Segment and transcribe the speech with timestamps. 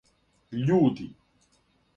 [0.65, 1.07] Људи